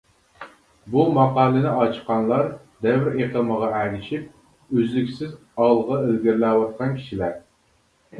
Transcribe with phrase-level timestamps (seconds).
[0.93, 2.47] بۇ ماقالىنى ئاچقانلار
[2.85, 5.35] دەۋر ئېقىمىغا ئەگىشىپ، ئۈزلۈكسىز
[5.67, 7.37] ئالغا ئىلگىرىلەۋاتقان كىشىلەر.